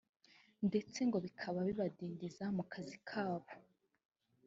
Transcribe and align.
ndetse 0.67 0.99
ngo 1.07 1.17
bikaba 1.25 1.59
bibadindiza 1.67 2.45
mu 2.55 2.63
kazi 2.71 2.97
kabo 3.09 3.49